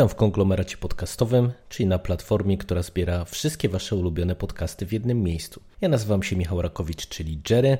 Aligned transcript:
Witam 0.00 0.08
w 0.08 0.14
konglomeracie 0.14 0.76
podcastowym, 0.76 1.52
czyli 1.68 1.86
na 1.86 1.98
platformie, 1.98 2.58
która 2.58 2.82
zbiera 2.82 3.24
wszystkie 3.24 3.68
Wasze 3.68 3.96
ulubione 3.96 4.34
podcasty 4.34 4.86
w 4.86 4.92
jednym 4.92 5.22
miejscu. 5.22 5.62
Ja 5.80 5.88
nazywam 5.88 6.22
się 6.22 6.36
Michał 6.36 6.62
Rakowicz, 6.62 7.08
czyli 7.08 7.40
Jerry 7.50 7.78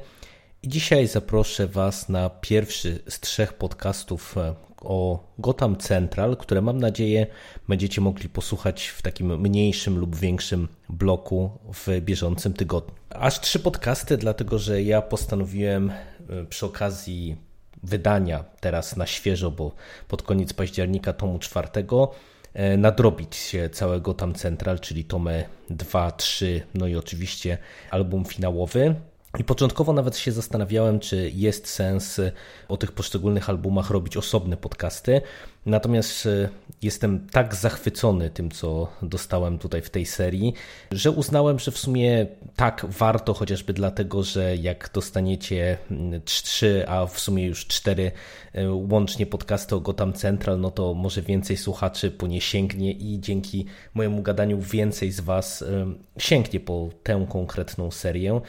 i 0.63 0.69
dzisiaj 0.69 1.07
zaproszę 1.07 1.67
Was 1.67 2.09
na 2.09 2.31
pierwszy 2.31 2.99
z 3.09 3.21
trzech 3.21 3.53
podcastów 3.53 4.39
e, 4.39 4.55
o 4.81 5.25
Gotham 5.39 5.77
Central, 5.77 6.37
które 6.37 6.61
mam 6.63 6.79
nadzieję 6.79 7.27
będziecie 7.69 8.01
mogli 8.01 8.29
posłuchać 8.29 8.87
w 8.87 9.03
takim 9.03 9.41
mniejszym 9.41 9.99
lub 9.99 10.17
większym 10.17 10.69
bloku 10.89 11.51
w 11.75 12.01
bieżącym 12.01 12.53
tygodniu. 12.53 12.95
Aż 13.11 13.41
trzy 13.41 13.59
podcasty, 13.59 14.17
dlatego 14.17 14.59
że 14.59 14.83
ja 14.83 15.03
postanowiłem 15.03 15.91
e, 15.91 16.45
przy 16.45 16.67
okazji 16.67 17.50
wydania 17.83 18.45
teraz 18.61 18.97
na 18.97 19.07
świeżo, 19.07 19.51
bo 19.51 19.73
pod 20.09 20.23
koniec 20.23 20.53
października 20.53 21.13
tomu 21.13 21.39
czwartego 21.39 22.11
e, 22.55 22.77
nadrobić 22.77 23.37
się 23.37 23.71
całego 23.71 24.15
tam 24.15 24.35
Central, 24.35 24.81
czyli 24.81 25.05
tomy 25.05 25.45
2, 25.71 26.11
3, 26.11 26.63
no 26.75 26.87
i 26.87 26.97
oczywiście 26.97 27.59
album 27.91 28.25
finałowy. 28.25 28.95
I 29.39 29.45
początkowo 29.45 29.93
nawet 29.93 30.17
się 30.17 30.33
zastanawiałem, 30.33 31.01
czy 31.01 31.31
jest 31.35 31.69
sens 31.69 32.21
o 32.69 32.77
tych 32.77 32.93
poszczególnych 32.93 33.51
albumach 33.51 33.91
robić 33.91 34.17
osobne 34.17 34.57
podcasty. 34.57 35.21
Natomiast 35.67 36.27
e, 36.27 36.49
jestem 36.83 37.27
tak 37.29 37.55
zachwycony 37.55 38.31
tym, 38.31 38.51
co 38.51 38.89
dostałem 39.03 39.59
tutaj 39.59 39.83
w 39.83 39.91
tej 39.91 40.07
serii, 40.07 40.55
że 40.93 41.11
uznałem, 41.11 41.59
że 41.59 41.71
w 41.71 41.79
sumie 41.79 42.27
tak 42.57 42.87
warto, 42.89 43.35
chociażby 43.35 43.73
dlatego, 43.73 44.23
że 44.23 44.57
jak 44.57 44.91
dostaniecie 44.95 45.79
mm, 45.91 46.21
trzy, 46.23 46.85
a 46.89 47.07
w 47.07 47.21
sumie 47.21 47.47
już 47.47 47.67
cztery 47.67 48.13
e, 48.53 48.73
łącznie 48.73 49.27
podcasty 49.27 49.75
o 49.75 49.81
Gotham 49.81 50.13
Central, 50.13 50.61
no 50.61 50.71
to 50.71 50.95
może 50.95 51.23
więcej 51.23 51.57
słuchaczy 51.57 52.11
po 52.11 52.27
nie 52.27 52.41
sięgnie 52.41 52.93
i 52.93 53.21
dzięki 53.21 53.67
mojemu 53.95 54.23
gadaniu 54.23 54.61
więcej 54.61 55.13
z 55.13 55.21
Was 55.21 55.63
e, 55.63 55.87
sięgnie 56.19 56.61
po 56.61 56.89
tę 57.03 57.27
konkretną 57.29 57.91
serię. 57.91 58.41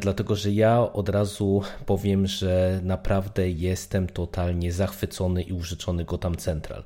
Dlatego, 0.00 0.36
że 0.36 0.50
ja 0.50 0.92
od 0.92 1.08
razu 1.08 1.62
powiem, 1.86 2.26
że 2.26 2.80
naprawdę 2.82 3.50
jestem 3.50 4.06
totalnie 4.06 4.72
zachwycony 4.72 5.42
i 5.42 5.52
użyczony 5.52 6.04
Gotham 6.04 6.36
Central. 6.42 6.84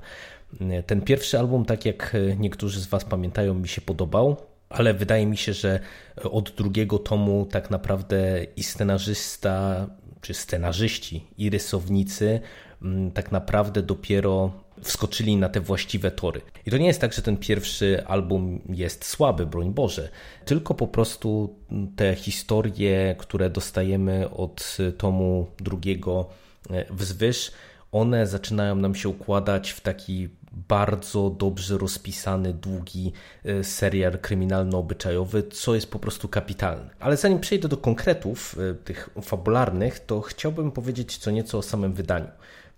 Ten 0.87 1.01
pierwszy 1.01 1.39
album, 1.39 1.65
tak 1.65 1.87
jak 1.87 2.17
niektórzy 2.39 2.81
z 2.81 2.87
Was 2.87 3.05
pamiętają, 3.05 3.55
mi 3.55 3.69
się 3.69 3.81
podobał, 3.81 4.37
ale 4.69 4.95
wydaje 4.95 5.27
mi 5.27 5.37
się, 5.37 5.53
że 5.53 5.81
od 6.23 6.51
drugiego 6.51 6.99
tomu 6.99 7.47
tak 7.51 7.71
naprawdę 7.71 8.47
i 8.57 8.63
scenarzysta, 8.63 9.87
czy 10.21 10.35
scenarzyści, 10.35 11.27
i 11.39 11.51
rysownicy 11.51 12.41
mm, 12.83 13.11
tak 13.11 13.33
naprawdę 13.33 13.83
dopiero 13.83 14.53
wskoczyli 14.83 15.37
na 15.37 15.49
te 15.49 15.61
właściwe 15.61 16.11
tory. 16.11 16.41
I 16.67 16.71
to 16.71 16.79
nie 16.79 16.87
jest 16.87 17.01
tak, 17.01 17.13
że 17.13 17.23
ten 17.23 17.37
pierwszy 17.37 18.07
album 18.07 18.61
jest 18.69 19.05
słaby, 19.05 19.47
broń 19.47 19.75
Boże, 19.75 20.09
tylko 20.45 20.75
po 20.75 20.87
prostu 20.87 21.57
te 21.97 22.15
historie, 22.15 23.15
które 23.19 23.51
dostajemy 23.51 24.31
od 24.31 24.77
tomu 24.99 25.47
drugiego 25.59 26.29
e, 26.71 26.85
wzwyż, 26.95 27.53
one 28.01 28.27
zaczynają 28.27 28.77
nam 28.77 28.95
się 28.95 29.09
układać 29.09 29.71
w 29.71 29.81
taki 29.81 30.29
bardzo 30.69 31.31
dobrze 31.31 31.79
rozpisany, 31.79 32.53
długi 32.53 33.13
e, 33.45 33.65
serial 33.65 34.19
kryminalno-obyczajowy, 34.19 35.43
co 35.43 35.75
jest 35.75 35.91
po 35.91 35.99
prostu 35.99 36.29
kapitalne. 36.29 36.91
Ale 37.01 37.17
zanim 37.17 37.41
przejdę 37.41 37.69
do 37.69 37.77
konkretów 37.77 38.57
e, 38.59 38.75
tych 38.75 39.11
fabularnych, 39.23 40.01
to 40.01 40.21
chciałbym 40.21 40.73
powiedzieć 40.73 41.17
co 41.17 41.31
nieco 41.31 41.59
o 41.59 41.63
samym 41.63 41.93
wydaniu. 41.93 42.29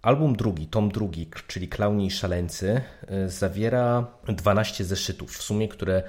Album 0.02 0.36
drugi, 0.36 0.66
tom 0.66 0.90
drugi, 0.90 1.30
czyli 1.46 1.68
Klauni 1.68 2.06
i 2.06 2.10
Szaleńcy, 2.10 2.80
e, 3.08 3.28
zawiera 3.28 4.06
12 4.28 4.84
zeszytów 4.84 5.32
w 5.32 5.42
sumie, 5.42 5.68
które 5.68 6.02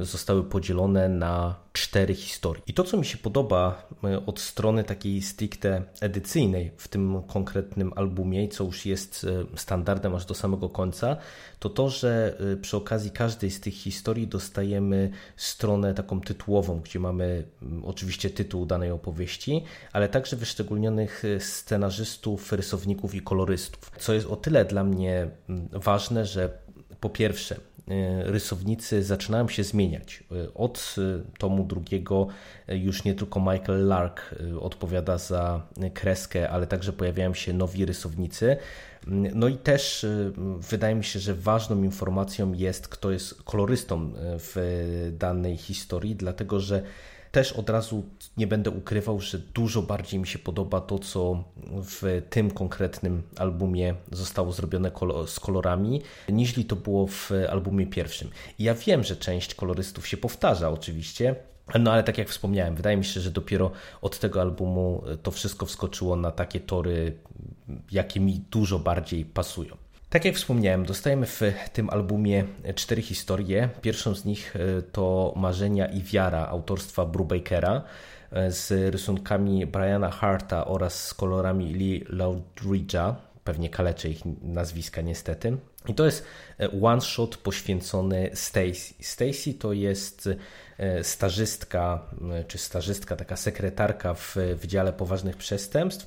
zostały 0.00 0.44
podzielone 0.44 1.08
na 1.08 1.54
cztery 1.72 2.14
historie. 2.14 2.62
I 2.66 2.74
to, 2.74 2.84
co 2.84 2.96
mi 2.96 3.04
się 3.04 3.18
podoba 3.18 3.88
e, 4.04 4.26
od 4.26 4.40
strony 4.40 4.84
takiej 4.84 5.22
stricte 5.22 5.82
edycyjnej 6.00 6.70
w 6.76 6.88
tym 6.88 7.22
konkretnym 7.26 7.92
albumie, 7.96 8.48
co 8.48 8.64
już 8.64 8.86
jest 8.86 9.26
standardem 9.56 10.14
aż 10.14 10.26
do 10.26 10.34
samego 10.34 10.68
końca, 10.68 11.16
to 11.58 11.68
to, 11.68 11.88
że 11.88 12.38
przy 12.62 12.76
okazji 12.76 13.10
każdej 13.10 13.50
z 13.50 13.60
tych 13.60 13.74
historii 13.74 14.26
dostajemy 14.26 15.10
stronę 15.36 15.94
taką 15.94 16.20
tytułową, 16.20 16.80
gdzie 16.80 16.98
mamy 16.98 17.44
oczywiście 17.84 18.30
tytuł 18.30 18.66
danej 18.66 18.90
opowieści, 18.90 19.64
ale 19.92 20.08
także 20.08 20.36
wyszczególnionych 20.36 21.22
scenarzystów, 21.38 22.52
rysowników 22.52 23.14
i 23.14 23.20
kolorystów. 23.20 23.90
Co 23.98 24.12
jest 24.12 24.26
o 24.26 24.36
tyle 24.36 24.64
dla 24.64 24.84
mnie 24.84 25.28
ważne, 25.72 26.26
że 26.26 26.58
po 27.00 27.10
pierwsze, 27.10 27.54
e, 27.54 27.58
rysownicy 28.24 29.02
zaczynają 29.02 29.48
się 29.48 29.64
zmieniać. 29.64 30.24
E, 30.32 30.54
od 30.54 30.96
e, 30.98 31.38
tomu 31.38 31.64
drugiego 31.64 32.26
już 32.68 33.04
nie 33.04 33.14
tylko 33.14 33.40
Michael 33.40 33.86
Lark 33.86 34.34
odpowiada 34.60 35.18
za 35.18 35.66
kreskę, 35.94 36.50
ale 36.50 36.66
także 36.66 36.92
pojawiają 36.92 37.34
się 37.34 37.52
nowi 37.52 37.84
rysownicy. 37.84 38.56
No 39.34 39.48
i 39.48 39.56
też 39.56 40.06
wydaje 40.70 40.94
mi 40.94 41.04
się, 41.04 41.18
że 41.18 41.34
ważną 41.34 41.82
informacją 41.82 42.52
jest, 42.52 42.88
kto 42.88 43.10
jest 43.10 43.42
kolorystą 43.42 44.12
w 44.16 44.56
danej 45.18 45.56
historii, 45.56 46.16
dlatego 46.16 46.60
że 46.60 46.82
też 47.34 47.52
od 47.52 47.70
razu 47.70 48.04
nie 48.36 48.46
będę 48.46 48.70
ukrywał, 48.70 49.20
że 49.20 49.38
dużo 49.38 49.82
bardziej 49.82 50.20
mi 50.20 50.26
się 50.26 50.38
podoba 50.38 50.80
to, 50.80 50.98
co 50.98 51.44
w 51.66 52.22
tym 52.30 52.50
konkretnym 52.50 53.22
albumie 53.36 53.94
zostało 54.12 54.52
zrobione 54.52 54.90
z 55.26 55.40
kolorami, 55.40 56.02
niż 56.28 56.54
to 56.68 56.76
było 56.76 57.06
w 57.06 57.30
albumie 57.50 57.86
pierwszym. 57.86 58.30
I 58.58 58.64
ja 58.64 58.74
wiem, 58.74 59.04
że 59.04 59.16
część 59.16 59.54
kolorystów 59.54 60.06
się 60.06 60.16
powtarza 60.16 60.70
oczywiście, 60.70 61.34
no 61.80 61.92
ale 61.92 62.02
tak 62.02 62.18
jak 62.18 62.28
wspomniałem, 62.28 62.76
wydaje 62.76 62.96
mi 62.96 63.04
się, 63.04 63.20
że 63.20 63.30
dopiero 63.30 63.70
od 64.02 64.18
tego 64.18 64.40
albumu 64.40 65.02
to 65.22 65.30
wszystko 65.30 65.66
wskoczyło 65.66 66.16
na 66.16 66.30
takie 66.30 66.60
tory, 66.60 67.18
jakie 67.92 68.20
mi 68.20 68.40
dużo 68.50 68.78
bardziej 68.78 69.24
pasują. 69.24 69.83
Tak 70.14 70.24
jak 70.24 70.34
wspomniałem, 70.34 70.86
dostajemy 70.86 71.26
w 71.26 71.42
tym 71.72 71.90
albumie 71.90 72.44
cztery 72.74 73.02
historie. 73.02 73.68
Pierwszą 73.82 74.14
z 74.14 74.24
nich 74.24 74.56
e, 74.56 74.82
to 74.82 75.32
Marzenia 75.36 75.86
i 75.86 76.02
Wiara 76.02 76.46
autorstwa 76.46 77.06
Brubakera 77.06 77.82
e, 78.32 78.52
z 78.52 78.92
rysunkami 78.92 79.66
Briana 79.66 80.10
Harta 80.10 80.66
oraz 80.66 81.04
z 81.06 81.14
kolorami 81.14 81.74
Lee 81.74 82.04
Loudridge'a. 82.08 83.14
Pewnie 83.44 83.68
kaleczę 83.68 84.08
ich 84.08 84.20
nazwiska 84.42 85.00
niestety. 85.00 85.56
I 85.88 85.94
to 85.94 86.04
jest 86.04 86.24
e, 86.60 86.80
one 86.82 87.00
shot 87.00 87.36
poświęcony 87.36 88.30
Stacy. 88.34 88.94
Stacy 89.00 89.54
to 89.54 89.72
jest 89.72 90.28
stażystka, 91.02 92.00
czy 92.48 92.58
stażystka, 92.58 93.16
taka 93.16 93.36
sekretarka 93.36 94.14
w 94.14 94.36
Wydziale 94.56 94.92
Poważnych 94.92 95.36
Przestępstw, 95.36 96.06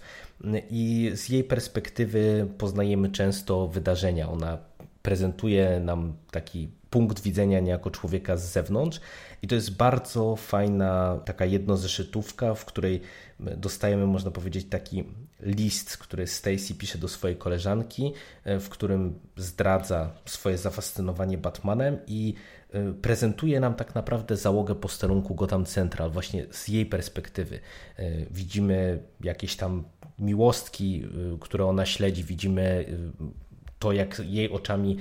i 0.70 1.12
z 1.16 1.30
jej 1.30 1.44
perspektywy 1.44 2.48
poznajemy 2.58 3.10
często 3.10 3.68
wydarzenia. 3.68 4.30
Ona 4.30 4.58
prezentuje 5.02 5.80
nam 5.80 6.14
taki 6.32 6.70
punkt 6.90 7.22
widzenia 7.22 7.60
niejako 7.60 7.92
człowieka 7.92 8.38
z 8.38 8.52
zewnątrz 8.52 9.02
i 9.42 9.48
to 9.48 9.56
jest 9.56 9.76
bardzo 9.76 10.36
fajna 10.36 11.20
taka 11.26 11.46
jednozeszytówka, 11.46 12.54
w 12.54 12.66
której 12.66 13.02
dostajemy, 13.40 14.08
można 14.08 14.32
powiedzieć, 14.32 14.68
taki 14.70 15.04
list, 15.40 15.98
który 15.98 16.28
Stacy 16.28 16.76
pisze 16.78 16.98
do 16.98 17.08
swojej 17.08 17.38
koleżanki, 17.38 18.14
w 18.46 18.70
którym 18.70 19.20
zdradza 19.36 20.12
swoje 20.26 20.58
zafascynowanie 20.58 21.38
Batmanem 21.38 21.98
i 22.08 22.34
e, 22.74 22.94
prezentuje 22.94 23.60
nam 23.60 23.74
tak 23.74 23.96
naprawdę 23.96 24.38
załogę 24.38 24.76
posterunku 24.76 25.36
Gotham 25.36 25.66
Central 25.66 26.12
właśnie 26.12 26.46
z 26.52 26.68
jej 26.68 26.86
perspektywy. 26.86 27.60
E, 27.98 28.12
widzimy 28.32 29.00
jakieś 29.22 29.56
tam 29.56 29.84
miłostki, 30.20 31.04
y, 31.36 31.40
które 31.40 31.66
ona 31.66 31.86
śledzi, 31.86 32.24
widzimy 32.24 32.86
y, 32.90 33.48
to, 33.80 33.92
jak 33.92 34.20
jej 34.20 34.52
oczami 34.52 34.98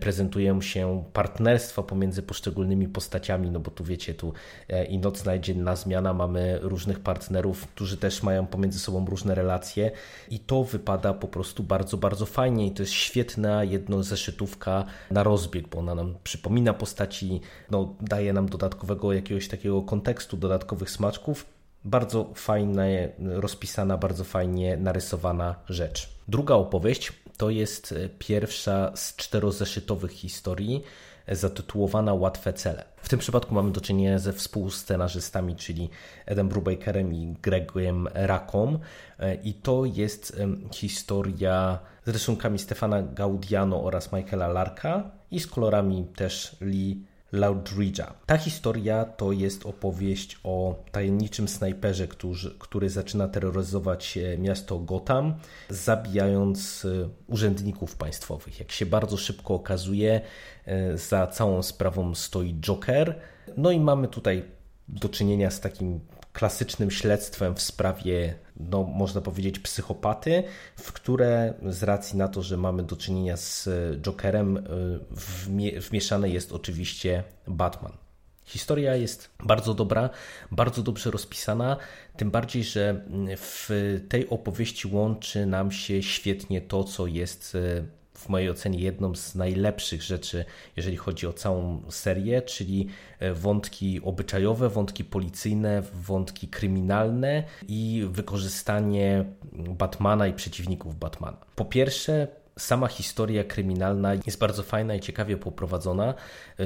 prezentują 0.00 0.60
się 0.60 1.04
partnerstwa 1.12 1.82
pomiędzy 1.82 2.22
poszczególnymi 2.22 2.88
postaciami, 2.88 3.50
no 3.50 3.60
bo 3.60 3.70
tu 3.70 3.84
wiecie, 3.84 4.14
tu 4.14 4.32
e, 4.68 4.84
i 4.84 4.98
nocna 4.98 5.34
i 5.34 5.40
dzienna 5.40 5.76
zmiana, 5.76 6.14
mamy 6.14 6.58
różnych 6.62 7.00
partnerów, 7.00 7.66
którzy 7.66 7.96
też 7.96 8.22
mają 8.22 8.46
pomiędzy 8.46 8.78
sobą 8.78 9.06
różne 9.06 9.34
relacje 9.34 9.90
i 10.30 10.38
to 10.38 10.64
wypada 10.64 11.14
po 11.14 11.28
prostu 11.28 11.62
bardzo, 11.62 11.96
bardzo 11.96 12.26
fajnie 12.26 12.66
i 12.66 12.70
to 12.70 12.82
jest 12.82 12.92
świetna 12.92 13.64
jednozeszytówka 13.64 14.84
na 15.10 15.22
rozbieg, 15.22 15.68
bo 15.68 15.78
ona 15.78 15.94
nam 15.94 16.14
przypomina 16.24 16.74
postaci, 16.74 17.40
no, 17.70 17.94
daje 18.00 18.32
nam 18.32 18.48
dodatkowego 18.48 19.12
jakiegoś 19.12 19.48
takiego 19.48 19.82
kontekstu, 19.82 20.36
dodatkowych 20.36 20.90
smaczków, 20.90 21.57
bardzo 21.84 22.30
fajnie 22.34 23.08
rozpisana, 23.18 23.96
bardzo 23.96 24.24
fajnie 24.24 24.76
narysowana 24.76 25.54
rzecz. 25.68 26.08
Druga 26.28 26.54
opowieść 26.54 27.12
to 27.36 27.50
jest 27.50 27.92
e, 27.92 28.08
pierwsza 28.08 28.92
z 28.94 29.16
czterozeszytowych 29.16 30.10
historii 30.10 30.82
e, 31.26 31.36
zatytułowana 31.36 32.14
Łatwe 32.14 32.52
cele. 32.52 32.84
W 32.96 33.08
tym 33.08 33.18
przypadku 33.18 33.54
mamy 33.54 33.72
do 33.72 33.80
czynienia 33.80 34.18
ze 34.18 34.32
współscenarzystami, 34.32 35.56
czyli 35.56 35.90
Edem 36.26 36.48
Brubakerem 36.48 37.14
i 37.14 37.34
Gregiem 37.42 38.08
Raką 38.14 38.78
e, 39.18 39.34
i 39.34 39.54
to 39.54 39.84
jest 39.84 40.40
historia 40.72 41.78
z 42.06 42.08
rysunkami 42.08 42.58
Stefana 42.58 43.02
Gaudiano 43.02 43.84
oraz 43.84 44.12
Michaela 44.12 44.48
Larka 44.48 45.10
i 45.30 45.40
z 45.40 45.46
kolorami 45.46 46.06
też 46.16 46.56
Lee 46.60 47.04
Loudridge'a. 47.32 48.12
Ta 48.26 48.36
historia 48.36 49.04
to 49.04 49.32
jest 49.32 49.66
opowieść 49.66 50.38
o 50.44 50.74
tajemniczym 50.92 51.48
snajperze, 51.48 52.08
który, 52.08 52.34
który 52.58 52.90
zaczyna 52.90 53.28
terroryzować 53.28 54.18
e, 54.18 54.38
miasto 54.38 54.78
Gotham, 54.78 55.34
zabijając 55.70 56.84
e, 56.84 57.08
urzędników 57.26 57.96
państwowych. 57.96 58.58
Jak 58.58 58.72
się 58.72 58.86
bardzo 58.86 59.16
szybko 59.16 59.54
okazuje, 59.54 60.20
e, 60.64 60.98
za 60.98 61.26
całą 61.26 61.62
sprawą 61.62 62.14
stoi 62.14 62.54
Joker. 62.54 63.20
No 63.56 63.70
i 63.70 63.80
mamy 63.80 64.08
tutaj 64.08 64.44
do 64.88 65.08
czynienia 65.08 65.50
z 65.50 65.60
takim 65.60 66.00
klasycznym 66.38 66.90
śledztwem 66.90 67.54
w 67.54 67.62
sprawie, 67.62 68.34
no, 68.56 68.82
można 68.82 69.20
powiedzieć, 69.20 69.58
psychopaty, 69.58 70.44
w 70.76 70.92
które 70.92 71.54
z 71.68 71.82
racji 71.82 72.18
na 72.18 72.28
to, 72.28 72.42
że 72.42 72.56
mamy 72.56 72.82
do 72.82 72.96
czynienia 72.96 73.36
z 73.36 73.68
Jokerem, 74.02 74.56
y, 74.56 75.80
wmieszany 75.80 76.30
jest 76.30 76.52
oczywiście 76.52 77.24
Batman. 77.46 77.92
Historia 78.44 78.96
jest 78.96 79.30
bardzo 79.44 79.74
dobra, 79.74 80.10
bardzo 80.50 80.82
dobrze 80.82 81.10
rozpisana, 81.10 81.76
tym 82.16 82.30
bardziej, 82.30 82.64
że 82.64 83.04
w 83.36 83.70
tej 84.08 84.28
opowieści 84.28 84.88
łączy 84.88 85.46
nam 85.46 85.72
się 85.72 86.02
świetnie 86.02 86.60
to, 86.60 86.84
co 86.84 87.06
jest 87.06 87.54
y, 87.54 87.84
w 88.18 88.28
mojej 88.28 88.50
ocenie 88.50 88.78
jedną 88.78 89.14
z 89.14 89.34
najlepszych 89.34 90.02
rzeczy, 90.02 90.44
jeżeli 90.76 90.96
chodzi 90.96 91.26
o 91.26 91.32
całą 91.32 91.82
serię, 91.90 92.42
czyli 92.42 92.88
e, 93.18 93.34
wątki 93.34 94.00
obyczajowe, 94.04 94.68
wątki 94.68 95.04
policyjne, 95.04 95.82
wątki 95.94 96.48
kryminalne 96.48 97.44
i 97.68 98.06
wykorzystanie 98.10 99.24
Batmana 99.52 100.26
i 100.26 100.32
przeciwników 100.32 100.98
Batmana. 100.98 101.36
Po 101.56 101.64
pierwsze, 101.64 102.28
sama 102.58 102.88
historia 102.88 103.44
kryminalna 103.44 104.14
jest 104.26 104.38
bardzo 104.38 104.62
fajna 104.62 104.94
i 104.94 105.00
ciekawie 105.00 105.36
poprowadzona. 105.36 106.14
E, 106.60 106.64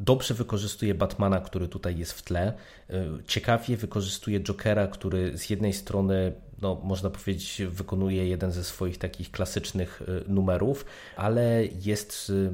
dobrze 0.00 0.34
wykorzystuje 0.34 0.94
Batmana, 0.94 1.40
który 1.40 1.68
tutaj 1.68 1.98
jest 1.98 2.12
w 2.12 2.22
tle. 2.22 2.52
E, 2.90 3.04
ciekawie 3.26 3.76
wykorzystuje 3.76 4.40
Jokera, 4.40 4.86
który 4.86 5.38
z 5.38 5.50
jednej 5.50 5.72
strony 5.72 6.32
no, 6.62 6.80
można 6.84 7.10
powiedzieć, 7.10 7.62
wykonuje 7.68 8.28
jeden 8.28 8.52
ze 8.52 8.64
swoich 8.64 8.98
takich 8.98 9.30
klasycznych 9.30 10.02
y, 10.02 10.24
numerów, 10.28 10.84
ale 11.16 11.64
jest 11.64 12.30
y, 12.30 12.50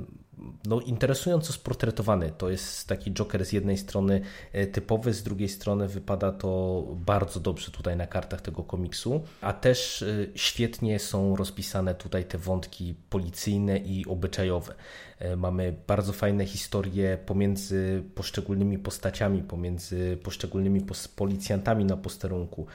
no, 0.67 0.81
interesująco 0.81 1.53
sportretowany. 1.53 2.33
To 2.39 2.51
jest 2.51 2.89
taki 2.89 3.13
Joker 3.13 3.47
z 3.47 3.53
jednej 3.53 3.79
strony 3.79 4.21
y, 4.55 4.67
typowy, 4.67 5.15
z 5.15 5.23
drugiej 5.23 5.49
strony 5.49 5.89
wypada 5.89 6.33
to 6.33 6.83
bardzo 6.95 7.41
dobrze 7.41 7.71
tutaj 7.71 7.97
na 7.97 8.07
kartach 8.07 8.41
tego 8.41 8.63
komiksu, 8.63 9.23
a 9.41 9.53
też 9.53 10.05
świetnie 10.35 10.99
są 10.99 11.37
rozpisane 11.37 11.95
tutaj 11.95 12.25
te 12.25 12.39
wątki 12.39 12.95
policyjne 13.11 13.79
i 13.79 14.07
obyczajowe. 14.07 14.75
E, 15.19 15.37
mamy 15.37 15.75
bardzo 15.87 16.13
fajne 16.13 16.47
historie 16.47 17.19
pomiędzy 17.27 18.03
poszczególnymi 18.15 18.79
postaciami, 18.79 19.43
pomiędzy 19.43 20.19
poszczególnymi 20.23 20.81
policjantami 21.17 21.85
na 21.85 21.97
posterunku. 21.97 22.67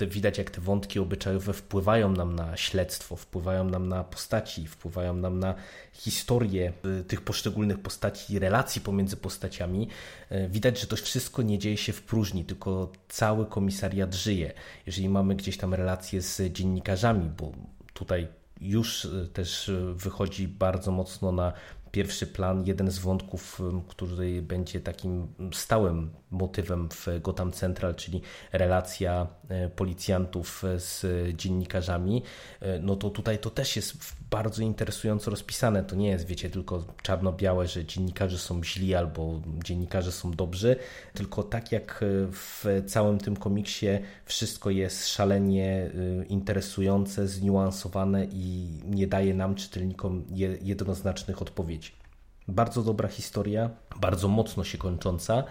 E, 0.00 0.06
widać, 0.06 0.38
jak 0.38 0.50
te 0.50 0.60
wątki 0.60 0.98
obyczajowe 0.98 1.52
wpływają 1.52 2.12
nam 2.12 2.34
na 2.34 2.56
śledztwo, 2.56 3.16
wpływają 3.16 3.64
nam 3.64 3.88
na 3.88 4.04
postaci, 4.04 4.66
wpływają 4.66 5.14
nam 5.14 5.38
na 5.38 5.54
historię 5.92 6.72
e, 7.00 7.04
tych 7.04 7.20
poszczególnych 7.20 7.78
postaci, 7.78 8.38
relacji 8.38 8.80
pomiędzy 8.80 9.16
postaciami. 9.16 9.88
Widać, 10.48 10.80
że 10.80 10.86
to 10.86 10.96
wszystko 10.96 11.42
nie 11.42 11.58
dzieje 11.58 11.76
się 11.76 11.92
w 11.92 12.02
próżni, 12.02 12.44
tylko 12.44 12.92
cały 13.08 13.46
komisariat 13.46 14.14
żyje. 14.14 14.52
Jeżeli 14.86 15.08
mamy 15.08 15.34
gdzieś 15.34 15.56
tam 15.56 15.74
relacje 15.74 16.22
z 16.22 16.52
dziennikarzami, 16.52 17.30
bo 17.38 17.52
tutaj 17.92 18.28
już 18.60 19.04
e, 19.04 19.26
też 19.28 19.68
e, 19.68 19.94
wychodzi 19.94 20.48
bardzo 20.48 20.92
mocno 20.92 21.32
na 21.32 21.52
pierwszy 21.94 22.26
plan 22.26 22.66
jeden 22.66 22.90
z 22.90 22.98
wątków, 22.98 23.60
który 23.88 24.42
będzie 24.42 24.80
takim 24.80 25.26
stałym 25.52 26.10
motywem 26.30 26.88
w 26.90 27.06
Gotham 27.22 27.52
Central, 27.52 27.94
czyli 27.94 28.22
relacja 28.52 29.26
e, 29.48 29.68
policjantów 29.68 30.62
z 30.76 31.06
dziennikarzami, 31.36 32.22
no 32.80 32.96
to 32.96 33.10
tutaj 33.10 33.38
to 33.38 33.50
też 33.50 33.76
jest 33.76 33.96
bardzo 34.30 34.62
interesująco 34.62 35.30
rozpisane. 35.30 35.84
To 35.84 35.96
nie 35.96 36.08
jest, 36.08 36.26
wiecie, 36.26 36.50
tylko 36.50 36.84
czarno-białe, 37.02 37.66
że 37.68 37.84
dziennikarze 37.84 38.38
są 38.38 38.64
źli 38.64 38.94
albo 38.94 39.40
dziennikarze 39.64 40.12
są 40.12 40.30
dobrzy, 40.30 40.76
tylko 41.12 41.42
tak 41.42 41.72
jak 41.72 42.04
w 42.32 42.82
całym 42.86 43.18
tym 43.18 43.36
komiksie 43.36 43.86
wszystko 44.24 44.70
jest 44.70 45.08
szalenie 45.08 45.90
interesujące, 46.28 47.28
zniuansowane 47.28 48.26
i 48.32 48.68
nie 48.84 49.06
daje 49.06 49.34
nam, 49.34 49.54
czytelnikom, 49.54 50.24
jednoznacznych 50.62 51.42
odpowiedzi. 51.42 51.83
Bardzo 52.48 52.82
dobra 52.82 53.08
historia, 53.08 53.70
bardzo 54.00 54.28
mocno 54.28 54.64
się 54.64 54.78
kończąca 54.78 55.44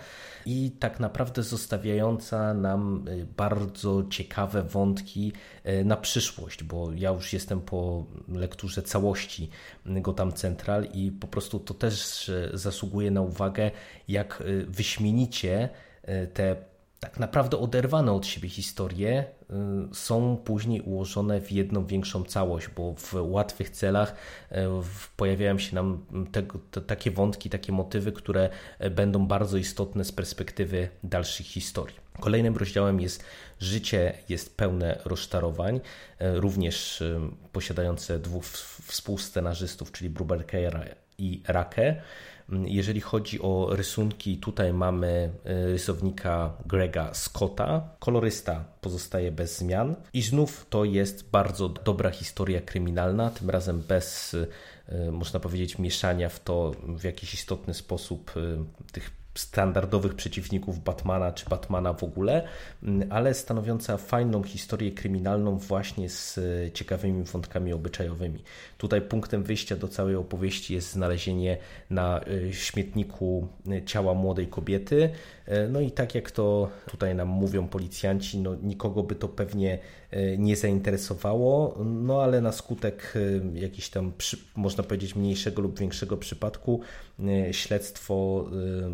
i 0.45 0.71
tak 0.79 0.99
naprawdę 0.99 1.43
zostawiająca 1.43 2.53
nam 2.53 3.07
y, 3.07 3.27
bardzo 3.37 4.03
ciekawe 4.09 4.63
wątki 4.63 5.33
y, 5.65 5.85
na 5.85 5.97
przyszłość, 5.97 6.63
bo 6.63 6.91
ja 6.91 7.09
już 7.09 7.33
jestem 7.33 7.61
po 7.61 8.05
lekturze 8.27 8.81
całości 8.81 9.49
Gotham 9.85 10.33
Central 10.33 10.87
i 10.93 11.11
po 11.11 11.27
prostu 11.27 11.59
to 11.59 11.73
też 11.73 12.29
y, 12.29 12.51
zasługuje 12.53 13.11
na 13.11 13.21
uwagę, 13.21 13.71
jak 14.07 14.43
wyśmienicie 14.67 15.69
te 16.33 16.72
tak 17.03 17.19
naprawdę 17.19 17.57
oderwane 17.57 18.11
od 18.11 18.27
siebie 18.27 18.49
historie 18.49 19.23
y, 19.23 19.55
są 19.95 20.37
później 20.37 20.81
ułożone 20.81 21.41
w 21.41 21.51
jedną 21.51 21.85
większą 21.85 22.23
całość, 22.23 22.67
bo 22.75 22.93
w 22.97 23.13
łatwych 23.13 23.69
celach 23.69 24.15
y, 24.51 24.55
pojawiają 25.17 25.59
się 25.59 25.75
nam 25.75 26.05
te, 26.31 26.43
te, 26.71 26.81
takie 26.81 27.11
wątki, 27.11 27.49
takie 27.49 27.71
motywy, 27.71 28.11
które 28.11 28.49
y, 28.81 28.89
będą 28.89 29.27
bardzo 29.27 29.57
istotne 29.57 30.05
z 30.05 30.11
perspektywy 30.11 30.89
dalszych 31.03 31.45
historii. 31.45 31.95
Kolejnym 32.19 32.57
rozdziałem 32.57 32.99
jest 32.99 33.23
Życie 33.59 34.13
jest 34.29 34.57
pełne 34.57 34.99
rozczarowań, 35.05 35.81
również 36.19 37.03
posiadające 37.51 38.19
dwóch 38.19 38.45
współscenarzystów, 38.83 39.91
czyli 39.91 40.09
Brubaker'a 40.09 40.85
i 41.17 41.41
Rakę. 41.47 42.01
Jeżeli 42.49 43.01
chodzi 43.01 43.41
o 43.41 43.67
rysunki, 43.71 44.37
tutaj 44.37 44.73
mamy 44.73 45.31
e, 45.45 45.65
rysownika 45.65 46.53
Grega 46.65 47.13
Scotta. 47.13 47.89
Kolorysta 47.99 48.65
pozostaje 48.81 49.31
bez 49.31 49.57
zmian. 49.57 49.95
I 50.13 50.21
znów 50.21 50.65
to 50.69 50.85
jest 50.85 51.29
bardzo 51.29 51.69
dobra 51.69 52.09
historia 52.09 52.61
kryminalna, 52.61 53.29
tym 53.29 53.49
razem 53.49 53.81
bez, 53.81 54.35
e, 54.87 55.11
można 55.11 55.39
powiedzieć, 55.39 55.79
mieszania 55.79 56.29
w 56.29 56.39
to 56.39 56.71
w 56.97 57.03
jakiś 57.03 57.33
istotny 57.33 57.73
sposób 57.73 58.31
e, 58.37 58.41
tych 58.91 59.22
standardowych 59.35 60.15
przeciwników 60.15 60.83
Batmana 60.83 61.31
czy 61.31 61.49
Batmana 61.49 61.93
w 61.93 62.03
ogóle, 62.03 62.47
mm, 62.83 63.11
ale 63.11 63.33
stanowiąca 63.33 63.97
fajną 63.97 64.43
historię 64.43 64.91
kryminalną 64.91 65.57
właśnie 65.57 66.09
z 66.09 66.37
e, 66.37 66.71
ciekawymi 66.71 67.23
wątkami 67.23 67.73
obyczajowymi. 67.73 68.43
Tutaj 68.77 69.01
punktem 69.01 69.43
wyjścia 69.43 69.75
do 69.75 69.87
całej 69.87 70.15
opowieści 70.15 70.73
jest 70.73 70.91
znalezienie 70.91 71.57
na 71.89 72.21
e, 72.21 72.53
śmietniku 72.53 73.47
e, 73.71 73.83
ciała 73.83 74.13
młodej 74.13 74.47
kobiety. 74.47 75.09
No 75.69 75.79
i 75.79 75.91
tak 75.91 76.15
jak 76.15 76.31
to 76.31 76.69
tutaj 76.91 77.15
nam 77.15 77.27
mówią 77.27 77.67
policjanci, 77.67 78.39
no 78.39 78.55
nikogo 78.55 79.03
by 79.03 79.15
to 79.15 79.27
pewnie 79.27 79.79
nie 80.37 80.55
zainteresowało, 80.55 81.77
no 81.85 82.21
ale 82.21 82.41
na 82.41 82.51
skutek 82.51 83.13
jakiś 83.53 83.89
tam, 83.89 84.11
można 84.55 84.83
powiedzieć, 84.83 85.15
mniejszego 85.15 85.61
lub 85.61 85.79
większego 85.79 86.17
przypadku 86.17 86.81
śledztwo 87.51 88.45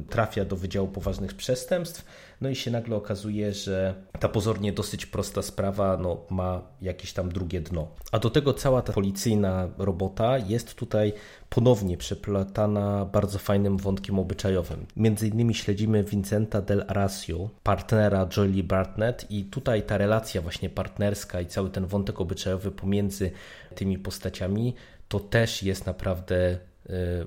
trafia 0.10 0.29
trafia 0.30 0.46
do 0.46 0.56
Wydziału 0.56 0.88
Poważnych 0.88 1.34
Przestępstw, 1.34 2.06
no 2.42 2.50
i 2.50 2.56
się 2.56 2.72
nagle 2.72 2.96
okazuje, 2.96 3.54
że 3.54 3.94
ta 4.20 4.30
pozornie 4.30 4.74
dosyć 4.74 5.06
prosta 5.06 5.42
sprawa 5.42 5.98
no, 5.98 6.26
ma 6.30 6.62
jakieś 6.82 7.14
tam 7.14 7.30
drugie 7.30 7.62
dno. 7.62 7.88
A 8.12 8.20
do 8.20 8.30
tego 8.30 8.54
cała 8.54 8.82
ta 8.82 8.94
policyjna 8.94 9.68
robota 9.78 10.38
jest 10.38 10.76
tutaj 10.76 11.14
ponownie 11.50 11.98
przeplatana 11.98 13.06
bardzo 13.06 13.40
fajnym 13.40 13.78
wątkiem 13.78 14.20
obyczajowym. 14.20 14.86
Między 14.96 15.28
innymi 15.28 15.56
śledzimy 15.56 16.04
Vincenta 16.04 16.62
del 16.62 16.86
Arasio, 16.88 17.50
partnera 17.64 18.30
Jolie 18.38 18.64
Bartnett 18.64 19.32
i 19.32 19.44
tutaj 19.44 19.84
ta 19.84 19.98
relacja 19.98 20.42
właśnie 20.42 20.70
partnerska 20.70 21.42
i 21.42 21.46
cały 21.46 21.70
ten 21.70 21.86
wątek 21.86 22.22
obyczajowy 22.22 22.72
pomiędzy 22.72 23.32
tymi 23.76 23.98
postaciami 23.98 24.76
to 25.08 25.20
też 25.20 25.64
jest 25.64 25.86
naprawdę 25.86 26.60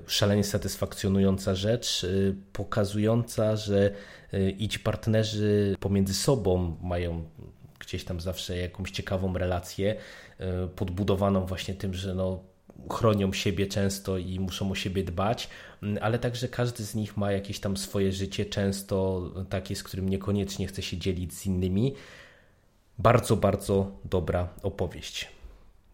szalenie 0.07 0.43
satysfakcjonująca 0.43 1.55
rzecz, 1.55 2.03
e, 2.03 2.07
pokazująca, 2.53 3.55
że 3.55 3.91
e, 4.33 4.49
i 4.49 4.67
ci 4.67 4.79
partnerzy 4.79 5.75
pomiędzy 5.79 6.13
sobą 6.13 6.77
mają 6.81 7.23
gdzieś 7.79 8.03
tam 8.03 8.21
zawsze 8.21 8.57
jakąś 8.57 8.91
ciekawą 8.91 9.37
relację, 9.37 9.95
podbudowaną 10.75 11.45
właśnie 11.45 11.73
tym, 11.73 11.93
że 11.93 12.15
no, 12.15 12.39
chronią 12.91 13.33
siebie 13.33 13.67
często 13.67 14.17
i 14.17 14.39
muszą 14.39 14.71
o 14.71 14.75
siebie 14.75 15.03
dbać, 15.03 15.49
ale 16.01 16.19
także 16.19 16.47
każdy 16.47 16.83
z 16.83 16.95
nich 16.95 17.17
ma 17.17 17.31
jakieś 17.31 17.59
tam 17.59 17.77
swoje 17.77 18.11
życie, 18.11 18.45
często 18.45 19.29
takie, 19.49 19.75
z 19.75 19.83
którym 19.83 20.09
niekoniecznie 20.09 20.67
chce 20.67 20.81
się 20.81 20.97
dzielić 20.97 21.33
z 21.33 21.45
innymi. 21.45 21.95
Bardzo, 22.97 23.35
bardzo 23.35 23.91
dobra 24.05 24.49
opowieść. 24.61 25.27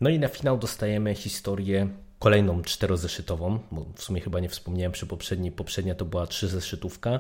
No 0.01 0.10
i 0.10 0.20
na 0.20 0.28
finał 0.28 0.58
dostajemy 0.58 1.16
historię 1.16 1.89
kolejną 2.19 2.61
czterozeszytową, 2.61 3.59
bo 3.71 3.85
w 3.95 4.03
sumie 4.03 4.21
chyba 4.21 4.39
nie 4.39 4.49
wspomniałem 4.49 4.91
przy 4.91 5.07
poprzedniej, 5.07 5.51
poprzednia 5.51 5.95
to 5.95 6.05
była 6.05 6.27
trzyzeszytówka, 6.27 7.19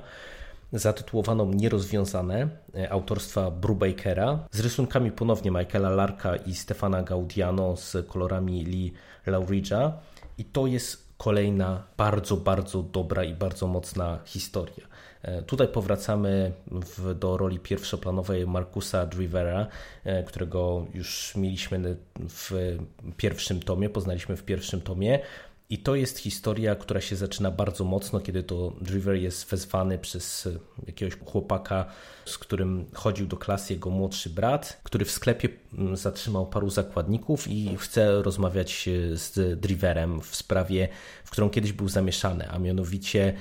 zatytułowaną 0.73 1.53
Nierozwiązane 1.53 2.49
e, 2.75 2.91
autorstwa 2.91 3.51
Brubakera. 3.51 4.39
Z 4.51 4.59
rysunkami 4.59 5.11
ponownie 5.11 5.51
Michaela 5.51 5.89
Larka 5.89 6.35
i 6.35 6.55
Stefana 6.55 7.03
Gaudiano 7.03 7.77
z 7.77 8.07
kolorami 8.07 8.65
Lee 8.65 8.93
Lauridge'a 9.27 9.91
i 10.37 10.45
to 10.45 10.67
jest 10.67 11.08
kolejna 11.19 11.83
bardzo, 11.97 12.37
bardzo 12.37 12.83
dobra 12.83 13.23
i 13.23 13.33
bardzo 13.33 13.67
mocna 13.67 14.19
historia. 14.25 14.87
E, 15.21 15.41
tutaj 15.41 15.67
powracamy 15.67 16.51
w, 16.67 17.13
do 17.13 17.37
roli 17.37 17.59
pierwszoplanowej 17.59 18.47
Markusa 18.47 19.05
Drivera, 19.05 19.67
e, 20.03 20.23
którego 20.23 20.85
już 20.93 21.35
mieliśmy 21.35 21.95
w 22.15 22.77
pierwszym 23.17 23.59
tomie, 23.59 23.89
poznaliśmy 23.89 24.37
w 24.37 24.43
pierwszym 24.43 24.81
tomie. 24.81 25.19
I 25.71 25.77
to 25.77 25.95
jest 25.95 26.17
historia, 26.17 26.75
która 26.75 27.01
się 27.01 27.15
zaczyna 27.15 27.51
bardzo 27.51 27.83
mocno, 27.83 28.19
kiedy 28.19 28.43
to 28.43 28.73
Driver 28.81 29.15
jest 29.15 29.49
wezwany 29.49 29.97
przez 29.97 30.49
jakiegoś 30.87 31.19
chłopaka, 31.25 31.85
z 32.25 32.37
którym 32.37 32.85
chodził 32.93 33.27
do 33.27 33.37
klasy 33.37 33.73
jego 33.73 33.89
młodszy 33.89 34.29
brat, 34.29 34.79
który 34.83 35.05
w 35.05 35.11
sklepie 35.11 35.49
mm, 35.73 35.97
zatrzymał 35.97 36.47
paru 36.47 36.69
zakładników 36.69 37.47
i 37.47 37.77
chce 37.77 38.21
rozmawiać 38.21 38.89
z 39.13 39.59
Driverem 39.59 40.21
w 40.21 40.35
sprawie, 40.35 40.87
w 41.23 41.31
którą 41.31 41.49
kiedyś 41.49 41.73
był 41.73 41.89
zamieszany, 41.89 42.49
a 42.49 42.59
mianowicie 42.59 43.33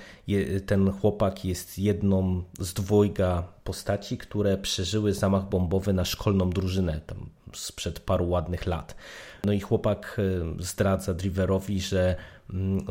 ten 0.67 0.93
chłopak 0.93 1.45
jest 1.45 1.79
jedną 1.79 2.43
z 2.61 2.73
dwojga 2.75 3.43
postaci, 3.65 4.19
które 4.19 4.59
przeżyły 4.59 5.15
zamach 5.15 5.49
bombowy 5.49 5.93
na 5.93 6.05
szkolną 6.05 6.51
drużynę 6.51 7.01
tam 7.07 7.31
sprzed 7.55 8.01
paru 8.01 8.29
ładnych 8.29 8.67
lat. 8.67 8.95
No 9.45 9.53
i 9.53 9.61
chłopak 9.61 10.17
e, 10.19 10.63
zdradza 10.63 11.15
Driverowi, 11.15 11.81
że 11.81 12.17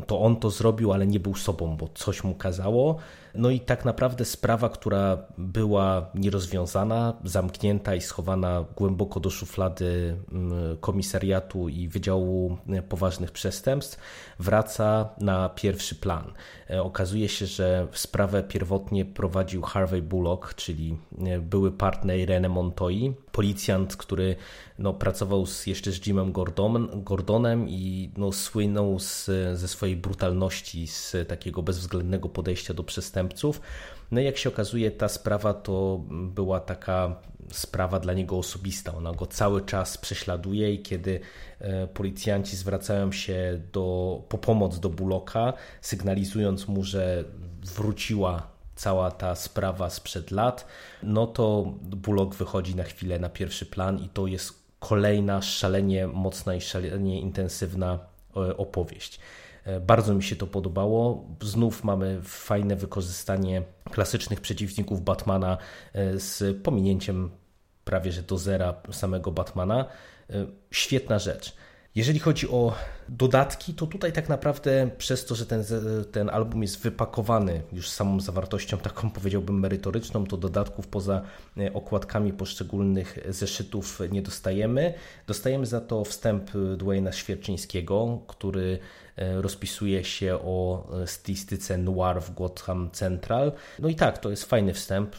to 0.08 0.22
on 0.22 0.36
to 0.36 0.50
zrobił, 0.50 0.94
ale 0.94 1.08
nie 1.08 1.20
był 1.20 1.36
sobą, 1.36 1.78
bo 1.78 1.88
coś 1.94 2.24
mu 2.24 2.36
kazało. 2.36 2.98
No 3.36 3.50
i 3.50 3.60
tak 3.60 3.86
naprawdę 3.86 4.26
sprawa, 4.26 4.70
która 4.70 5.18
była 5.38 6.10
nierozwiązana, 6.16 7.14
zamknięta 7.24 7.96
i 7.96 8.02
schowana 8.02 8.66
głęboko 8.76 9.20
do 9.20 9.30
szuflady 9.30 10.18
mm, 10.32 10.78
komisariatu 10.78 11.70
i 11.70 11.88
Wydziału 11.88 12.58
Poważnych 12.90 13.32
Przestępstw, 13.32 14.00
wraca 14.40 15.10
na 15.22 15.50
pierwszy 15.50 15.96
plan. 15.96 16.34
E, 16.70 16.84
okazuje 16.84 17.30
się, 17.30 17.46
że 17.46 17.88
sprawę 17.92 18.44
pierwotnie 18.44 19.06
prowadził 19.06 19.62
Harvey 19.62 20.02
Bullock, 20.02 20.54
czyli 20.54 20.98
e, 21.26 21.40
były 21.40 21.72
partner 21.72 22.20
Irene 22.20 22.50
Montoyi, 22.50 23.14
policjant, 23.32 23.96
który 23.96 24.36
no, 24.80 24.94
pracował 24.94 25.46
z, 25.46 25.68
jeszcze 25.68 25.92
z 25.92 26.08
Jimem 26.08 26.32
Gordon, 26.32 27.04
Gordonem 27.04 27.70
i 27.70 28.12
no, 28.18 28.32
słynął 28.32 29.00
z, 29.00 29.30
ze 29.54 29.68
swojej 29.68 29.96
brutalności, 29.96 30.88
z 30.88 31.16
takiego 31.28 31.62
bezwzględnego 31.64 32.30
podejścia 32.30 32.74
do 32.74 32.84
przestępców. 32.84 33.62
No 34.12 34.22
i 34.22 34.26
jak 34.26 34.38
się 34.38 34.50
okazuje, 34.50 34.92
ta 34.92 35.08
sprawa 35.08 35.54
to 35.54 36.02
była 36.10 36.60
taka 36.60 37.16
sprawa 37.52 38.00
dla 38.00 38.14
niego 38.14 38.38
osobista. 38.38 38.96
Ona 38.96 39.12
go 39.12 39.26
cały 39.26 39.62
czas 39.62 39.98
prześladuje 39.98 40.74
i 40.74 40.82
kiedy 40.82 41.20
e, 41.60 41.88
policjanci 41.88 42.58
zwracają 42.58 43.12
się 43.12 43.62
do, 43.74 44.22
po 44.30 44.38
pomoc 44.38 44.80
do 44.80 44.90
Buloka, 44.90 45.54
sygnalizując 45.82 46.68
mu, 46.68 46.84
że 46.84 47.24
wróciła 47.76 48.48
cała 48.76 49.12
ta 49.12 49.36
sprawa 49.36 49.90
sprzed 49.90 50.32
lat, 50.32 50.66
no 51.04 51.28
to 51.28 51.74
Bullock 51.82 52.36
wychodzi 52.36 52.76
na 52.76 52.84
chwilę 52.84 53.20
na 53.20 53.30
pierwszy 53.30 53.66
plan 53.66 54.00
i 54.00 54.10
to 54.10 54.28
jest 54.28 54.54
kolejna 54.80 55.42
szalenie 55.42 56.08
mocna 56.08 56.56
i 56.56 56.62
szalenie 56.62 57.22
intensywna 57.22 58.00
opowieść. 58.58 59.20
E, 59.64 59.80
bardzo 59.80 60.14
mi 60.14 60.24
się 60.24 60.36
to 60.36 60.48
podobało. 60.48 61.28
Znów 61.42 61.84
mamy 61.84 62.20
fajne 62.24 62.76
wykorzystanie 62.76 63.62
klasycznych 63.92 64.42
przeciwników 64.42 65.04
Batmana 65.04 65.58
e, 65.94 66.20
z 66.20 66.58
pominięciem 66.64 67.30
prawie 67.84 68.12
że 68.12 68.22
do 68.22 68.38
zera 68.38 68.74
samego 68.92 69.32
Batmana. 69.32 69.86
Świetna 70.72 71.20
rzecz. 71.20 71.56
Jeżeli 71.98 72.20
chodzi 72.20 72.50
o 72.50 72.74
dodatki, 73.10 73.74
to 73.74 73.88
tutaj 73.88 74.14
tak 74.14 74.30
naprawdę 74.30 74.90
przez 74.98 75.26
to, 75.26 75.36
że 75.36 75.46
ten, 75.46 75.64
ten 76.12 76.30
album 76.30 76.62
jest 76.62 76.80
wypakowany 76.80 77.62
już 77.74 77.90
samą 77.90 78.20
zawartością, 78.20 78.78
taką 78.78 79.10
powiedziałbym 79.18 79.60
merytoryczną, 79.60 80.26
to 80.26 80.38
dodatków 80.38 80.88
poza 80.88 81.22
e, 81.58 81.74
okładkami 81.74 82.34
poszczególnych 82.34 83.20
zeszytów 83.30 84.02
nie 84.12 84.22
dostajemy. 84.22 84.94
Dostajemy 85.28 85.66
za 85.66 85.82
to 85.82 86.04
wstęp 86.04 86.52
Dwayna 86.78 87.12
Świerczyńskiego, 87.12 88.22
który 88.28 88.80
e, 89.16 89.42
rozpisuje 89.42 90.04
się 90.04 90.36
o 90.36 90.88
e, 91.04 91.08
stylistyce 91.08 91.78
noir 91.78 92.22
w 92.22 92.34
Gotham 92.34 92.90
Central. 92.92 93.52
No 93.80 93.90
i 93.90 93.96
tak, 93.96 94.18
to 94.18 94.30
jest 94.30 94.46
fajny 94.46 94.74
wstęp, 94.74 95.16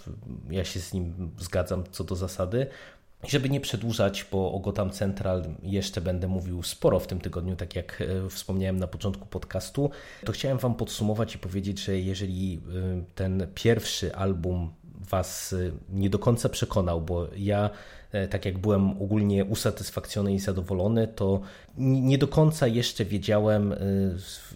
ja 0.51 0.65
się 0.65 0.81
z 0.81 0.93
nim 0.93 1.31
zgadzam 1.39 1.85
co 1.91 2.05
do 2.05 2.17
zasady. 2.17 2.67
Żeby 3.25 3.51
nie 3.51 3.61
przedłużać, 3.61 4.27
bo 4.33 4.53
o 4.53 4.59
Gotham 4.59 4.91
Central 4.91 5.45
jeszcze 5.63 6.01
będę 6.01 6.29
mówił 6.29 6.63
sporo 6.63 7.01
w 7.01 7.07
tym 7.07 7.21
tygodniu, 7.21 7.57
tak 7.57 7.77
jak 7.77 8.03
e, 8.27 8.31
wspomniałem 8.31 8.79
na 8.79 8.87
początku 8.87 9.27
podcastu, 9.27 9.91
to 10.25 10.33
chciałem 10.33 10.59
Wam 10.59 10.75
podsumować 10.75 11.35
i 11.35 11.39
powiedzieć, 11.39 11.81
że 11.81 11.99
jeżeli 11.99 12.55
e, 12.55 13.15
ten 13.15 13.47
pierwszy 13.55 14.15
album 14.15 14.71
Was 14.85 15.53
e, 15.53 15.57
nie 15.89 16.11
do 16.11 16.19
końca 16.19 16.49
przekonał, 16.49 17.01
bo 17.01 17.29
ja 17.37 17.71
tak 18.31 18.45
jak 18.45 18.59
byłem 18.59 18.91
ogólnie 18.91 19.45
usatysfakcjonowany 19.45 20.35
i 20.35 20.39
zadowolony, 20.39 21.09
to 21.09 21.41
nie 21.79 22.19
do 22.19 22.29
końca 22.29 22.67
jeszcze 22.67 23.05
wiedziałem, 23.05 23.73
e, 23.73 23.77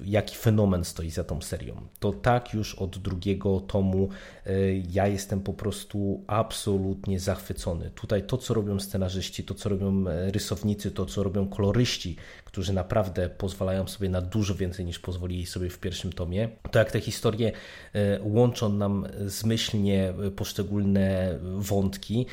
jaki 0.05 0.37
fenomen 0.37 0.85
stoi 0.85 1.11
za 1.11 1.25
tą 1.25 1.41
serią. 1.41 1.77
To 2.01 2.13
tak 2.13 2.55
już 2.55 2.75
od 2.75 2.99
drugiego 2.99 3.61
tomu 3.61 4.09
e, 4.47 4.53
ja 4.93 5.07
jestem 5.07 5.41
po 5.41 5.53
prostu 5.53 6.25
absolutnie 6.27 7.21
zachwycony. 7.21 7.91
Tutaj 7.91 8.23
to, 8.23 8.39
co 8.39 8.55
robią 8.55 8.81
scenarzyści, 8.81 9.45
to, 9.45 9.55
co 9.55 9.69
robią 9.69 10.05
rysownicy, 10.07 10.91
to, 10.91 11.07
co 11.07 11.23
robią 11.23 11.49
koloryści, 11.49 12.17
którzy 12.45 12.73
naprawdę 12.73 13.29
pozwalają 13.29 13.89
sobie 13.89 14.09
na 14.09 14.21
dużo 14.21 14.55
więcej 14.55 14.85
niż 14.85 14.99
pozwolili 14.99 15.47
sobie 15.47 15.71
w 15.71 15.79
pierwszym 15.79 16.13
tomie, 16.13 16.49
to 16.71 16.79
jak 16.79 16.93
te 16.93 17.01
historie 17.01 17.53
łączą 18.23 18.69
nam 18.69 19.07
zmyślnie 19.27 20.15
poszczególne 20.37 21.39
wątki, 21.43 22.27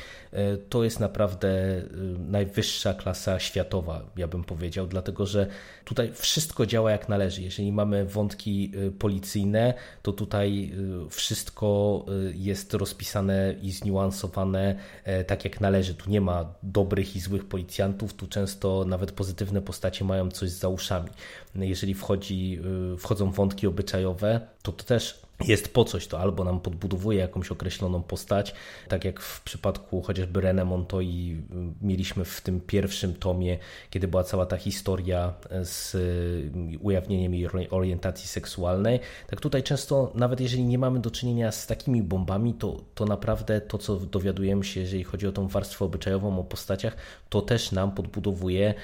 to 0.68 0.84
jest 0.84 1.00
naprawdę 1.00 1.09
naprawdę 1.10 1.48
y, 1.48 1.84
najwyższa 2.18 2.94
klasa 2.94 3.38
światowa, 3.38 4.02
ja 4.16 4.28
bym 4.28 4.44
powiedział, 4.44 4.86
dlatego 4.86 5.26
że 5.26 5.46
tutaj 5.84 6.12
wszystko 6.14 6.66
działa 6.66 6.90
jak 6.90 7.08
należy. 7.08 7.42
Jeżeli 7.42 7.72
mamy 7.72 8.04
wątki 8.04 8.72
y, 8.74 8.92
policyjne, 8.92 9.74
to 10.02 10.12
tutaj 10.12 10.72
y, 11.06 11.10
wszystko 11.10 11.70
jest 12.34 12.74
rozpisane 12.74 13.54
i 13.62 13.70
zniuansowane 13.70 14.76
e, 15.04 15.24
tak 15.24 15.44
jak 15.44 15.60
należy. 15.60 15.94
Tu 15.94 16.10
nie 16.10 16.20
ma 16.20 16.54
dobrych 16.62 17.16
i 17.16 17.20
złych 17.20 17.44
policjantów, 17.44 18.14
tu 18.14 18.26
często 18.26 18.84
nawet 18.84 19.12
pozytywne 19.12 19.62
postacie 19.62 20.04
mają 20.04 20.30
coś 20.30 20.50
za 20.50 20.68
uszami. 20.68 21.08
Jeżeli 21.54 21.94
wchodzi, 21.94 22.60
wchodzą 22.98 23.30
wątki 23.30 23.66
obyczajowe, 23.66 24.40
to 24.62 24.72
to 24.72 24.84
też 24.84 25.22
jest 25.46 25.74
po 25.74 25.84
coś, 25.84 26.06
to 26.06 26.20
albo 26.20 26.44
nam 26.44 26.60
podbudowuje 26.60 27.18
jakąś 27.18 27.50
określoną 27.50 28.02
postać, 28.02 28.54
tak 28.88 29.04
jak 29.04 29.20
w 29.20 29.42
przypadku 29.42 30.02
chociażby 30.02 30.40
René 30.40 30.64
Montoyi 30.64 31.42
mieliśmy 31.82 32.24
w 32.24 32.40
tym 32.40 32.60
pierwszym 32.60 33.14
tomie, 33.14 33.58
kiedy 33.90 34.08
była 34.08 34.24
cała 34.24 34.46
ta 34.46 34.56
historia 34.56 35.34
z 35.62 35.96
ujawnieniem 36.80 37.34
jej 37.34 37.48
orientacji 37.70 38.28
seksualnej. 38.28 39.00
Tak 39.26 39.40
tutaj 39.40 39.62
często, 39.62 40.12
nawet 40.14 40.40
jeżeli 40.40 40.64
nie 40.64 40.78
mamy 40.78 41.00
do 41.00 41.10
czynienia 41.10 41.52
z 41.52 41.66
takimi 41.66 42.02
bombami, 42.02 42.54
to, 42.54 42.84
to 42.94 43.04
naprawdę 43.04 43.60
to, 43.60 43.78
co 43.78 43.96
dowiadujemy 43.96 44.64
się, 44.64 44.80
jeżeli 44.80 45.04
chodzi 45.04 45.26
o 45.26 45.32
tą 45.32 45.48
warstwę 45.48 45.84
obyczajową, 45.84 46.38
o 46.38 46.44
postaciach, 46.44 46.96
to 47.28 47.42
też 47.42 47.72
nam 47.72 47.92
podbudowuje 47.92 48.74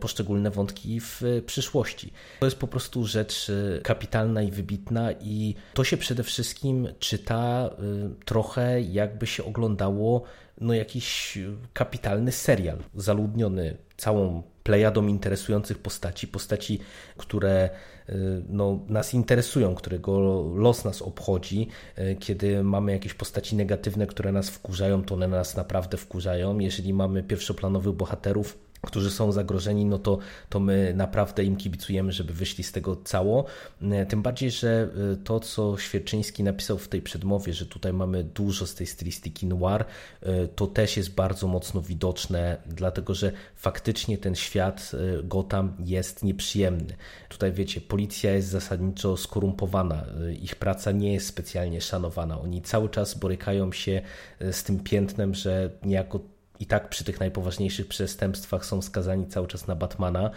poszczególne 0.00 0.50
wątki 0.50 1.00
w 1.00 1.22
przyszłości. 1.46 2.12
To 2.40 2.46
jest 2.46 2.58
po 2.58 2.66
prostu 2.66 3.06
rzecz 3.06 3.50
kapitalna 3.82 4.42
i 4.42 4.50
wybitna 4.50 5.12
i 5.12 5.54
to 5.74 5.84
się 5.84 5.95
przede 5.96 6.22
wszystkim 6.22 6.88
czyta 6.98 7.70
y, 8.18 8.24
trochę 8.24 8.80
jakby 8.80 9.26
się 9.26 9.44
oglądało 9.44 10.22
no 10.60 10.74
jakiś 10.74 11.38
kapitalny 11.72 12.32
serial 12.32 12.78
zaludniony 12.94 13.76
całą 13.96 14.42
plejadą 14.62 15.06
interesujących 15.06 15.78
postaci, 15.78 16.28
postaci, 16.28 16.78
które 17.16 17.70
y, 18.08 18.12
no, 18.48 18.78
nas 18.88 19.14
interesują, 19.14 19.74
którego 19.74 20.42
los 20.54 20.84
nas 20.84 21.02
obchodzi. 21.02 21.68
Y, 21.98 22.16
kiedy 22.20 22.62
mamy 22.62 22.92
jakieś 22.92 23.14
postaci 23.14 23.56
negatywne, 23.56 24.06
które 24.06 24.32
nas 24.32 24.50
wkurzają, 24.50 25.04
to 25.04 25.14
one 25.14 25.28
nas 25.28 25.56
naprawdę 25.56 25.96
wkurzają. 25.96 26.58
Jeżeli 26.58 26.94
mamy 26.94 27.22
pierwszoplanowych 27.22 27.92
bohaterów, 27.94 28.58
którzy 28.86 29.10
są 29.10 29.32
zagrożeni, 29.32 29.84
no 29.84 29.98
to, 29.98 30.18
to 30.48 30.60
my 30.60 30.92
naprawdę 30.96 31.44
im 31.44 31.56
kibicujemy, 31.56 32.12
żeby 32.12 32.32
wyszli 32.32 32.64
z 32.64 32.72
tego 32.72 32.96
cało. 32.96 33.44
E, 33.82 34.06
tym 34.06 34.22
bardziej, 34.22 34.50
że 34.50 34.88
e, 35.12 35.16
to, 35.16 35.40
co 35.40 35.78
Świerczyński 35.78 36.42
napisał 36.42 36.78
w 36.78 36.88
tej 36.88 37.02
przedmowie, 37.02 37.52
że 37.52 37.66
tutaj 37.66 37.92
mamy 37.92 38.24
dużo 38.24 38.66
z 38.66 38.74
tej 38.74 38.86
stylistyki 38.86 39.46
noir, 39.46 39.84
e, 40.22 40.48
to 40.48 40.66
też 40.66 40.96
jest 40.96 41.14
bardzo 41.14 41.48
mocno 41.48 41.82
widoczne, 41.82 42.56
dlatego 42.66 43.14
że 43.14 43.32
faktycznie 43.56 44.18
ten 44.18 44.34
świat 44.34 44.92
Gotham 45.24 45.76
jest 45.78 46.24
nieprzyjemny. 46.24 46.96
Tutaj 47.28 47.52
wiecie, 47.52 47.80
policja 47.80 48.32
jest 48.32 48.48
zasadniczo 48.48 49.16
skorumpowana, 49.16 50.04
ich 50.42 50.56
praca 50.56 50.92
nie 50.92 51.12
jest 51.12 51.26
specjalnie 51.26 51.80
szanowana. 51.80 52.40
Oni 52.40 52.62
cały 52.62 52.88
czas 52.88 53.14
borykają 53.14 53.72
się 53.72 54.02
z 54.40 54.62
tym 54.62 54.80
piętnem, 54.80 55.34
że 55.34 55.70
niejako 55.82 56.20
i 56.60 56.66
tak 56.66 56.88
przy 56.88 57.04
tych 57.04 57.20
najpoważniejszych 57.20 57.88
przestępstwach 57.88 58.66
są 58.66 58.82
skazani 58.82 59.26
cały 59.26 59.46
czas 59.46 59.66
na 59.66 59.76
Batmana. 59.76 60.30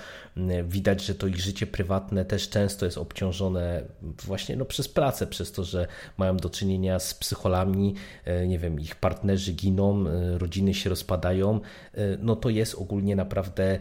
Widać, 0.63 1.05
że 1.05 1.15
to 1.15 1.27
ich 1.27 1.39
życie 1.41 1.67
prywatne 1.67 2.25
też 2.25 2.49
często 2.49 2.85
jest 2.85 2.97
obciążone 2.97 3.83
właśnie 4.01 4.55
no, 4.55 4.65
przez 4.65 4.87
pracę, 4.87 5.27
przez 5.27 5.51
to, 5.51 5.63
że 5.63 5.87
mają 6.17 6.37
do 6.37 6.49
czynienia 6.49 6.99
z 6.99 7.13
psycholami, 7.13 7.95
e, 8.25 8.47
nie 8.47 8.59
wiem, 8.59 8.79
ich 8.79 8.95
partnerzy 8.95 9.53
giną, 9.53 10.05
e, 10.07 10.37
rodziny 10.37 10.73
się 10.73 10.89
rozpadają. 10.89 11.59
E, 11.93 11.99
no 12.19 12.35
to 12.35 12.49
jest 12.49 12.75
ogólnie 12.75 13.15
naprawdę 13.15 13.79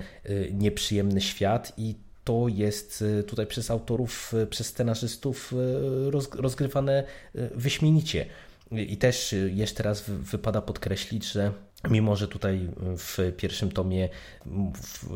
nieprzyjemny 0.52 1.20
świat 1.20 1.72
i 1.76 1.94
to 2.24 2.48
jest 2.48 3.04
tutaj 3.26 3.46
przez 3.46 3.70
autorów, 3.70 4.32
przez 4.50 4.66
scenarzystów 4.66 5.54
rozgrywane 6.34 7.04
wyśmienicie. 7.54 8.26
I 8.72 8.96
też 8.96 9.34
jeszcze 9.54 9.82
raz 9.82 10.04
wypada 10.08 10.62
podkreślić, 10.62 11.32
że 11.32 11.52
Mimo, 11.84 12.16
że 12.16 12.28
tutaj 12.28 12.68
w 12.76 13.32
pierwszym 13.36 13.72
tomie 13.72 14.08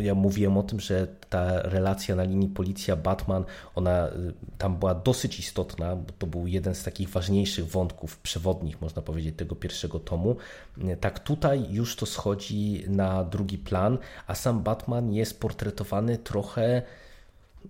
ja 0.00 0.14
mówiłem 0.14 0.56
o 0.56 0.62
tym, 0.62 0.80
że 0.80 1.06
ta 1.30 1.62
relacja 1.62 2.16
na 2.16 2.22
linii 2.22 2.48
policja-Batman, 2.48 3.44
ona 3.74 4.08
y, 4.08 4.12
tam 4.58 4.76
była 4.76 4.94
dosyć 4.94 5.38
istotna, 5.38 5.96
bo 5.96 6.12
to 6.18 6.26
był 6.26 6.46
jeden 6.46 6.74
z 6.74 6.82
takich 6.82 7.08
ważniejszych 7.08 7.66
wątków 7.66 8.18
przewodnich, 8.18 8.80
można 8.80 9.02
powiedzieć, 9.02 9.36
tego 9.36 9.56
pierwszego 9.56 10.00
tomu. 10.00 10.36
Tak 11.00 11.18
tutaj 11.18 11.66
już 11.70 11.96
to 11.96 12.06
schodzi 12.06 12.84
na 12.88 13.24
drugi 13.24 13.58
plan, 13.58 13.98
a 14.26 14.34
sam 14.34 14.62
Batman 14.62 15.12
jest 15.12 15.40
portretowany 15.40 16.18
trochę 16.18 16.82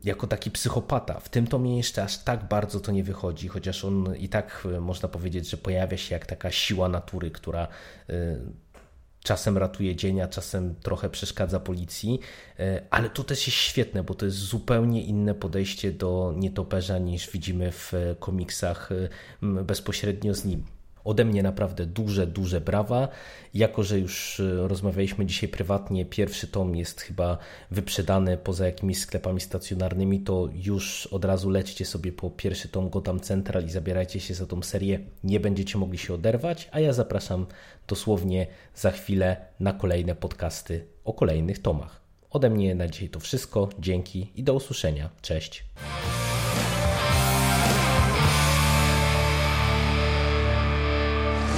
jako 0.04 0.26
taki 0.26 0.50
psychopata. 0.50 1.20
W 1.20 1.28
tym 1.28 1.46
tomie 1.46 1.76
jeszcze 1.76 2.02
aż 2.02 2.18
tak 2.18 2.48
bardzo 2.48 2.80
to 2.80 2.92
nie 2.92 3.04
wychodzi, 3.04 3.48
chociaż 3.48 3.84
on 3.84 4.16
i 4.16 4.28
tak 4.28 4.66
y, 4.76 4.80
można 4.80 5.08
powiedzieć, 5.08 5.50
że 5.50 5.56
pojawia 5.56 5.96
się 5.96 6.14
jak 6.14 6.26
taka 6.26 6.50
siła 6.50 6.88
natury, 6.88 7.30
która 7.30 7.68
y, 8.10 8.40
czasem 9.22 9.58
ratuje 9.58 9.96
dzień, 9.96 10.20
a 10.20 10.28
czasem 10.28 10.74
trochę 10.74 11.10
przeszkadza 11.10 11.60
policji, 11.60 12.20
e, 12.58 12.82
ale 12.90 13.10
to 13.10 13.24
też 13.24 13.46
jest 13.46 13.58
świetne, 13.58 14.04
bo 14.04 14.14
to 14.14 14.24
jest 14.24 14.36
zupełnie 14.36 15.02
inne 15.02 15.34
podejście 15.34 15.92
do 15.92 16.34
nietoperza 16.36 16.98
niż 16.98 17.30
widzimy 17.30 17.72
w 17.72 17.92
komiksach 18.20 18.90
bezpośrednio 19.42 20.34
z 20.34 20.44
nim. 20.44 20.64
Ode 21.04 21.24
mnie 21.24 21.42
naprawdę 21.42 21.86
duże, 21.86 22.26
duże 22.26 22.60
brawa. 22.60 23.08
Jako, 23.54 23.82
że 23.82 23.98
już 23.98 24.40
e, 24.40 24.68
rozmawialiśmy 24.68 25.26
dzisiaj 25.26 25.48
prywatnie, 25.48 26.04
pierwszy 26.04 26.46
tom 26.46 26.76
jest 26.76 27.00
chyba 27.00 27.38
wyprzedany 27.70 28.36
poza 28.36 28.66
jakimiś 28.66 28.98
sklepami 28.98 29.40
stacjonarnymi, 29.40 30.20
to 30.20 30.48
już 30.54 31.06
od 31.06 31.24
razu 31.24 31.50
lećcie 31.50 31.84
sobie 31.84 32.12
po 32.12 32.30
pierwszy 32.30 32.68
tom 32.68 32.90
Gotham 32.90 33.20
Central 33.20 33.64
i 33.64 33.70
zabierajcie 33.70 34.20
się 34.20 34.34
za 34.34 34.46
tą 34.46 34.62
serię. 34.62 34.98
Nie 35.24 35.40
będziecie 35.40 35.78
mogli 35.78 35.98
się 35.98 36.14
oderwać, 36.14 36.68
a 36.72 36.80
ja 36.80 36.92
zapraszam 36.92 37.46
dosłownie 37.88 38.46
za 38.74 38.90
chwilę 38.90 39.36
na 39.60 39.72
kolejne 39.72 40.14
podcasty 40.14 40.84
o 41.04 41.12
kolejnych 41.12 41.62
tomach. 41.62 42.02
Ode 42.30 42.50
mnie 42.50 42.74
na 42.74 42.88
dzisiaj 42.88 43.08
to 43.08 43.20
wszystko. 43.20 43.68
Dzięki 43.78 44.32
i 44.34 44.42
do 44.42 44.54
usłyszenia. 44.54 45.10
Cześć. 45.22 45.64